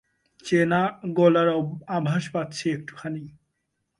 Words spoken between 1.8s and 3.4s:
আভাস পাচ্ছি একটুখানি।